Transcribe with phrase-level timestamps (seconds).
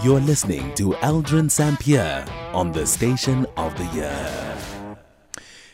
[0.00, 4.48] You're listening to Aldrin Sampear on the Station of the Year.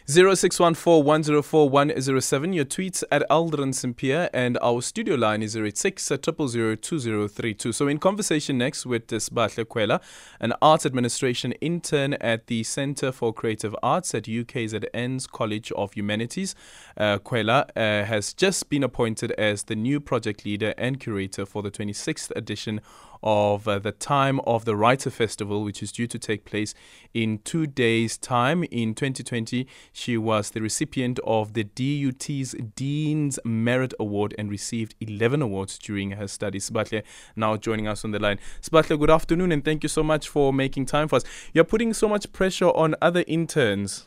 [0.06, 2.54] 0614-104-107.
[2.54, 7.72] Your tweets at Aldrin Sampear and our studio line is 086 2032.
[7.72, 10.02] So in conversation next with Sbahle Khwela,
[10.40, 16.54] an arts administration intern at the Centre for Creative Arts at UKZN's College of Humanities.
[16.98, 21.62] Uh, Khwela uh, has just been appointed as the new project leader and curator for
[21.62, 22.82] the 26th edition
[23.24, 26.74] of uh, the time of the Writer Festival, which is due to take place
[27.14, 28.62] in two days' time.
[28.64, 35.40] In 2020, she was the recipient of the DUT's Dean's Merit Award and received 11
[35.42, 36.70] awards during her studies.
[36.70, 37.02] Sbahle
[37.34, 38.38] now joining us on the line.
[38.60, 41.24] Sbahle, good afternoon and thank you so much for making time for us.
[41.54, 44.06] You're putting so much pressure on other interns.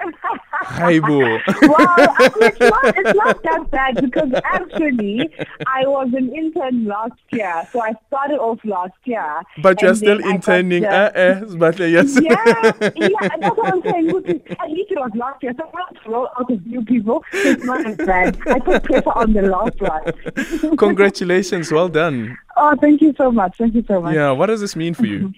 [0.66, 1.20] Haibo.
[1.62, 5.32] well, it's not, it's not that bad because actually
[5.66, 7.66] I was an intern last year.
[7.72, 9.42] So I started off last year.
[9.62, 10.84] But you're still interning.
[10.84, 12.18] Uh, uh, but yes.
[12.20, 14.08] yeah, yeah, that's what I'm saying.
[14.60, 15.54] At least it was last year.
[15.56, 17.24] So I'm not to roll out of new people.
[17.32, 18.38] It's not as bad.
[18.46, 20.76] I put pressure on the last one.
[20.76, 21.70] Congratulations.
[21.70, 22.36] Well done.
[22.56, 23.56] Oh, thank you so much.
[23.56, 24.14] Thank you so much.
[24.14, 25.32] Yeah, what does this mean for you?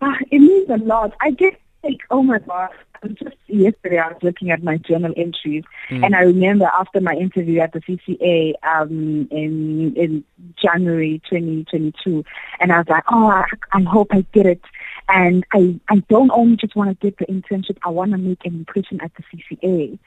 [0.00, 1.12] Uh, it means a lot.
[1.20, 2.72] I get like, oh my gosh
[3.08, 6.04] just yesterday I was looking at my journal entries, mm.
[6.04, 10.24] and I remember after my interview at the CCA um, in in
[10.56, 12.24] January 2022,
[12.60, 14.62] and I was like, oh, I, I hope I get it.
[15.08, 18.44] And I, I don't only just want to get the internship, I want to make
[18.44, 19.98] an impression at the CCA.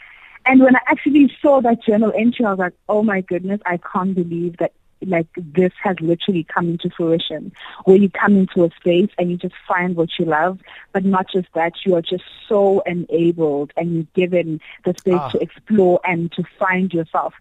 [0.46, 3.78] And when I actually saw that journal entry, I was like, oh my goodness, I
[3.78, 4.72] can't believe that
[5.06, 7.52] like this has literally come into fruition.
[7.86, 10.60] Where you come into a space and you just find what you love
[10.94, 15.30] but not just that you are just so enabled and you're given the space ah.
[15.30, 17.34] to explore and to find yourself.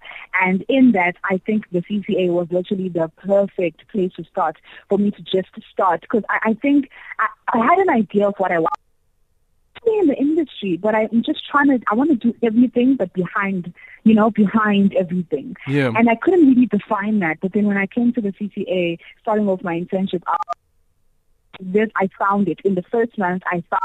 [0.42, 4.56] And in that i think the cca was literally the perfect place to start
[4.88, 6.02] for me to just start.
[6.02, 8.85] Because I, I think I, I had an idea of what i wanted
[9.86, 13.72] in the industry, but I'm just trying to, I want to do everything, but behind,
[14.04, 15.56] you know, behind everything.
[15.66, 15.92] Yeah.
[15.94, 17.38] And I couldn't really define that.
[17.40, 20.22] But then when I came to the CCA, starting off my internship,
[21.60, 22.60] this, I found it.
[22.64, 23.82] In the first month, I found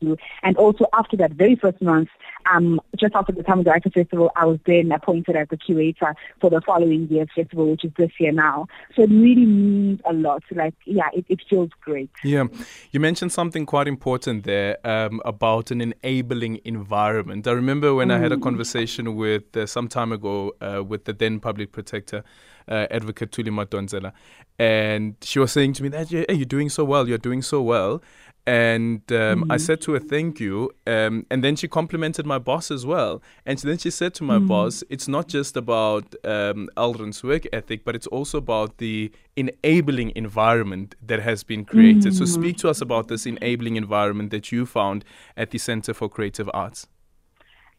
[0.00, 0.16] to.
[0.42, 2.08] And also after that very first month,
[2.52, 5.56] um, just after the time of the Writer Festival, I was then appointed as the
[5.56, 8.66] curator for the following year's festival, which is this year now.
[8.94, 10.44] So it really means a lot.
[10.52, 12.10] Like, yeah, it, it feels great.
[12.22, 12.44] Yeah.
[12.92, 17.46] You mentioned something quite important there um, about an enabling environment.
[17.46, 18.14] I remember when mm.
[18.14, 18.42] I had a mm.
[18.42, 22.22] conversation with, uh, some time ago, uh, with the then public protector,
[22.68, 24.12] uh, advocate Thuli Madonsela,
[24.58, 27.60] and she was saying to me that, hey, you're doing so well, you're doing so
[27.62, 28.02] well.
[28.46, 29.52] And um, mm-hmm.
[29.52, 30.70] I said to her, thank you.
[30.86, 33.20] Um, and then she complimented my boss as well.
[33.44, 34.46] And then she said to my mm-hmm.
[34.46, 40.12] boss, it's not just about um, Aldrin's work ethic, but it's also about the enabling
[40.14, 42.12] environment that has been created.
[42.12, 42.24] Mm-hmm.
[42.24, 45.04] So speak to us about this enabling environment that you found
[45.36, 46.86] at the Center for Creative Arts.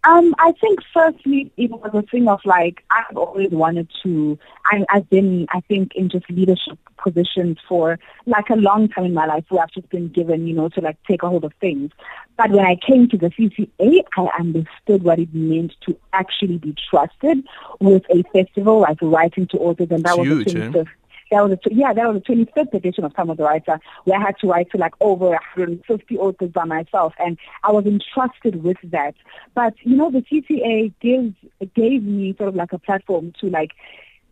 [0.07, 4.39] Um, I think firstly it was a thing of like I've always wanted to.
[4.65, 9.13] I, I've been, I think, in just leadership positions for like a long time in
[9.13, 11.53] my life where I've just been given, you know, to like take a hold of
[11.59, 11.91] things.
[12.37, 16.73] But when I came to the CCA, I understood what it meant to actually be
[16.89, 17.43] trusted
[17.81, 20.85] with a festival like writing to authors, and that it's was huge, the
[21.31, 24.19] that was a, yeah, that was the 25th edition of Time of the Writer, where
[24.19, 28.63] I had to write to like over 150 authors by myself, and I was entrusted
[28.63, 29.15] with that.
[29.53, 31.33] But you know, the CCA gives
[31.75, 33.71] gave me sort of like a platform to like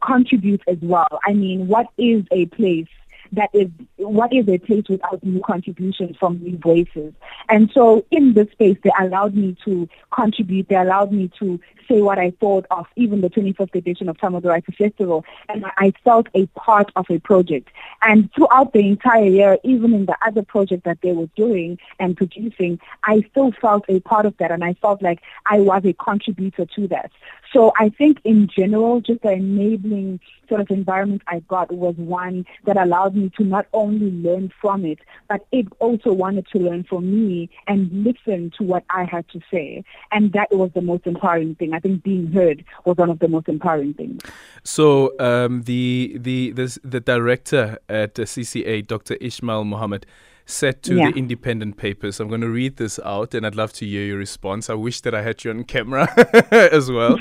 [0.05, 1.19] contribute as well.
[1.25, 2.87] I mean, what is a place
[3.35, 7.13] that is what is a place without new contributions from new voices.
[7.49, 10.69] And so in this space, they allowed me to contribute.
[10.69, 14.49] They allowed me to say what I thought of even the 25th edition of the
[14.49, 15.23] Writer Festival.
[15.49, 17.69] And I felt a part of a project.
[18.01, 22.17] And throughout the entire year, even in the other project that they were doing and
[22.17, 24.51] producing, I still felt a part of that.
[24.51, 27.11] And I felt like I was a contributor to that.
[27.55, 32.45] So I think in general, just the enabling sort of environment I got was one
[32.65, 34.99] that allowed me to not only learn from it,
[35.29, 39.39] but it also wanted to learn from me and listen to what I had to
[39.49, 39.85] say.
[40.11, 41.73] And that was the most empowering thing.
[41.73, 44.21] I think being heard was one of the most empowering things.
[44.65, 49.15] So um, the the the, the director at CCA, Dr.
[49.21, 50.03] Ismail Mahomed
[50.45, 51.09] said to yeah.
[51.09, 52.19] the independent papers.
[52.19, 54.69] I'm going to read this out and I'd love to hear your response.
[54.69, 56.07] I wish that I had you on camera
[56.51, 57.17] as well.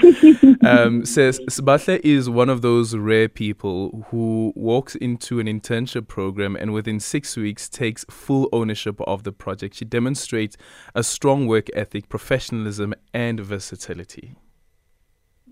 [0.63, 6.55] um, says Sbahle is one of those rare people who walks into an internship program
[6.57, 9.77] and within six weeks takes full ownership of the project.
[9.77, 10.57] She demonstrates
[10.95, 14.35] a strong work ethic, professionalism, and versatility.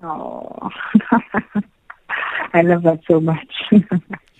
[0.03, 0.71] Oh,
[2.55, 3.53] I love that so much.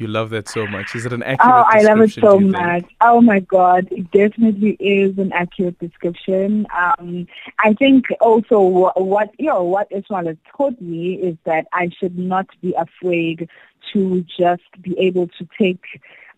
[0.03, 0.97] You love that so much.
[0.97, 2.57] Is it an accurate Oh, I love it so do you think?
[2.61, 2.85] much.
[3.01, 6.67] Oh my God, it definitely is an accurate description.
[6.77, 7.29] Um,
[7.61, 11.89] I think also what, what you know what Ismail has taught me is that I
[11.97, 13.49] should not be afraid
[13.93, 15.85] to just be able to take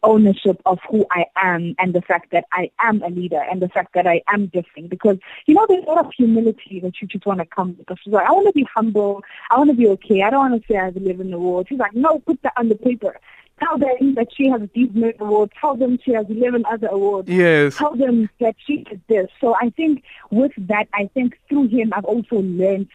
[0.04, 3.68] ownership of who I am and the fact that I am a leader and the
[3.68, 7.08] fact that I am different because you know there's a lot of humility that you
[7.08, 7.98] just want to come with.
[8.02, 10.62] She's like, I want to be humble, I want to be okay, I don't want
[10.62, 11.66] to say I live in the world.
[11.68, 13.18] She's like, no, put that on the paper.
[13.60, 15.52] Tell them that she has these many awards.
[15.60, 17.28] Tell them she has 11 other awards.
[17.28, 17.76] Yes.
[17.76, 19.28] Tell them that she did this.
[19.40, 22.88] So I think with that, I think through him, I've also learned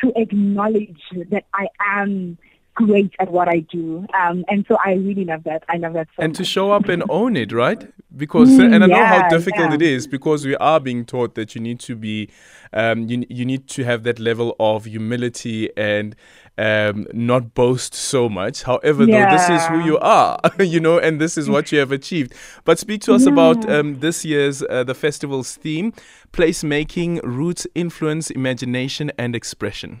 [0.00, 2.38] to acknowledge that I am
[2.76, 4.06] great at what I do.
[4.14, 5.64] Um, and so I really love that.
[5.68, 7.84] I love that so and to show up and own it, right?
[8.16, 9.74] Because Mm, and I know how difficult yeah.
[9.74, 12.30] it is because we are being taught that you need to be,
[12.72, 16.14] um, you you need to have that level of humility and
[16.56, 18.62] um, not boast so much.
[18.62, 21.92] However, though, this is who you are, you know, and this is what you have
[21.92, 22.34] achieved.
[22.64, 25.92] But speak to us about um, this year's uh, the festival's theme:
[26.32, 30.00] placemaking, roots, influence, imagination, and expression.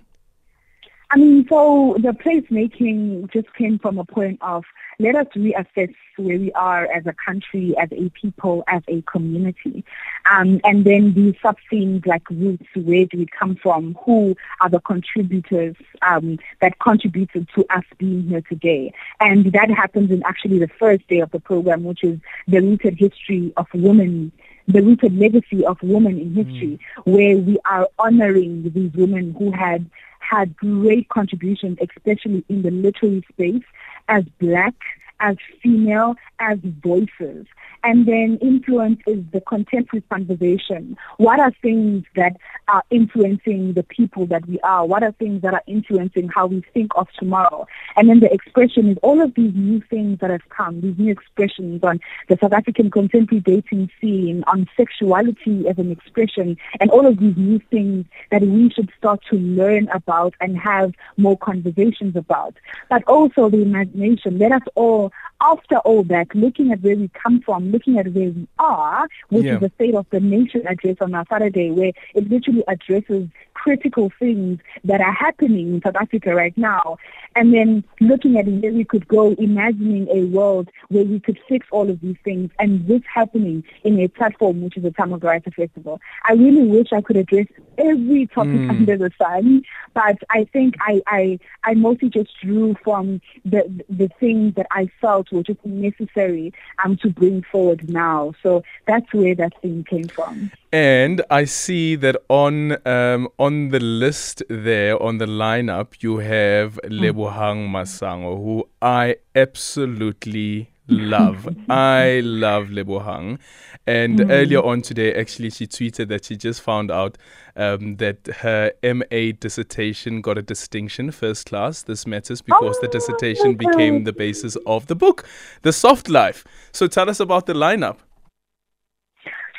[1.10, 4.64] I mean, so the placemaking just came from a point of
[4.98, 9.84] let us reassess where we are as a country, as a people, as a community.
[10.30, 13.96] Um, and then the sub-themes like roots, where do we come from?
[14.04, 18.92] Who are the contributors um, that contributed to us being here today?
[19.20, 22.18] And that happens in actually the first day of the program, which is
[22.48, 24.32] the rooted history of women
[24.68, 29.88] the rooted legacy of women in history, where we are honoring these women who had
[30.28, 33.64] had great contributions, especially in the literary space,
[34.08, 34.74] as black,
[35.20, 37.46] as female, as voices.
[37.86, 40.96] And then influence is the contemporary conversation.
[41.18, 42.36] What are things that
[42.66, 44.84] are influencing the people that we are?
[44.84, 47.64] What are things that are influencing how we think of tomorrow?
[47.94, 51.12] And then the expression is all of these new things that have come, these new
[51.12, 57.06] expressions on the South African contemporary dating scene, on sexuality as an expression, and all
[57.06, 62.16] of these new things that we should start to learn about and have more conversations
[62.16, 62.56] about.
[62.90, 64.38] But also the imagination.
[64.38, 68.30] Let us all, after all that, looking at where we come from, looking at where
[68.30, 69.54] we are, which Yeah.
[69.54, 74.12] is the State of the Nation address on our Saturday, where it literally addresses critical
[74.18, 76.96] things that are happening in South Africa right now,
[77.34, 81.66] and then looking at where we could go, imagining a world where we could fix
[81.70, 85.50] all of these things, and this happening in a platform which is the of Writer
[85.50, 86.00] Festival.
[86.24, 87.46] I really wish I could address
[87.78, 88.70] every topic Mm.
[88.70, 89.62] under the sun,
[89.94, 94.88] but I think I, I, I mostly just drew from the the things that I
[95.00, 96.52] felt were just necessary
[96.84, 98.34] um, to bring forward now.
[98.42, 100.50] So that's where that thing came from.
[100.72, 106.78] And I see that on um, on the list there on the lineup you have
[106.84, 111.48] Lebohang Masango, who I absolutely love.
[111.68, 113.38] I love Lebohang.
[113.86, 117.16] And earlier on today, actually, she tweeted that she just found out
[117.56, 121.82] um, that her MA dissertation got a distinction, first class.
[121.82, 123.66] This matters because the Oh, dissertation okay.
[123.66, 125.24] became the basis of the book,
[125.62, 126.44] The Soft Life.
[126.72, 127.98] So tell us about the lineup.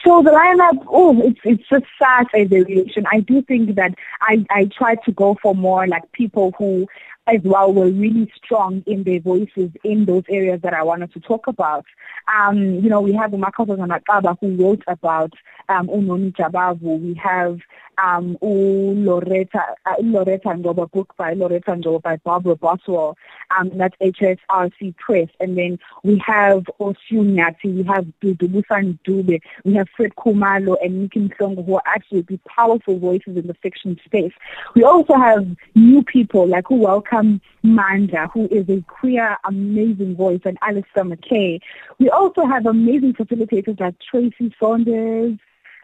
[0.06, 3.06] So the lineup, oh, it's it's just such a variation.
[3.12, 6.88] I do think that I I try to go for more like people who,
[7.28, 11.20] as well, were really strong in their voices in those areas that I wanted to
[11.20, 11.86] talk about.
[12.34, 15.34] Um, you know, we have uMakhosazana Xaba who wrote about
[15.70, 17.00] um, Unoni Jabavu.
[17.02, 17.60] We have
[17.98, 23.18] um, Lauretta, uh, Lauretta Ngcobo book by Lauretta Ngcobo by Barbara Boswell.
[23.58, 25.30] Um, that's HSRC Press.
[25.40, 31.04] And then we have Oshu Nyati, we have Dudu Busani-Dube, we have Fred Khumalo and
[31.04, 34.34] Nikki Mhlongo who are absolutely powerful voices in the fiction space.
[34.76, 40.42] We also have new people like who welcome Manda, who is a queer, amazing voice,
[40.46, 41.60] and Alistair Mackay.
[42.00, 45.38] We also have amazing facilitators like Tracy Saunders,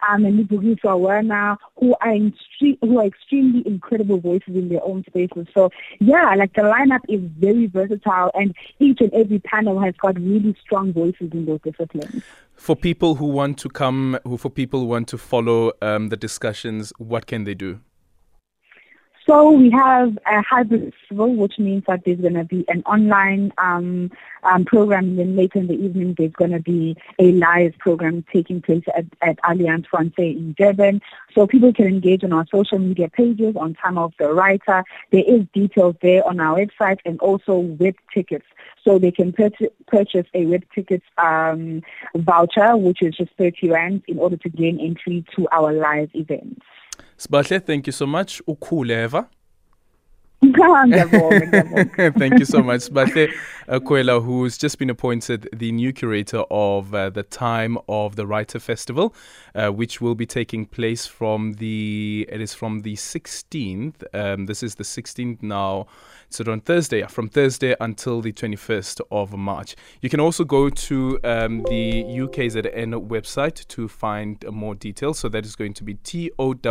[0.10, 2.13] um, and who are
[2.81, 5.48] who are extremely incredible voices in their own spaces.
[5.53, 10.15] So yeah, like the lineup is very versatile, and each and every panel has got
[10.19, 12.24] really strong voices in those disciplines.
[12.55, 16.17] For people who want to come, who for people who want to follow um, the
[16.17, 17.79] discussions, what can they do?
[19.25, 23.53] So we have a hybrid festival, which means that there's going to be an online
[23.57, 24.11] um,
[24.43, 28.25] um, program, and then later in the evening there's going to be a live program
[28.33, 31.01] taking place at, at Alliance Française in Durban.
[31.33, 34.83] So people can engage on our social media pages on Time of the Writer.
[35.11, 38.45] There is details there on our website and also web tickets.
[38.83, 41.81] So they can purchase, purchase a web tickets um,
[42.13, 46.59] voucher, which is just 30 rand, in order to gain entry to our live events.
[47.17, 48.41] Sbahle, thank you so much.
[48.48, 49.27] Ukhuleva.
[52.17, 52.89] Thank you so much.
[52.89, 53.31] Bahle
[53.67, 58.59] Khwela, who's just been appointed the new curator of uh, the Time of the Writer
[58.59, 59.15] Festival,
[59.55, 64.03] uh, which will be taking place from the, it is from the 16th.
[64.13, 65.88] Um, this is the 16th now.
[66.29, 69.75] So on Thursday, from Thursday until the 21st of March.
[70.01, 75.19] You can also go to um, the UKZN website to find more details.
[75.19, 76.63] So that is going to be tow.ukzn.ac.za.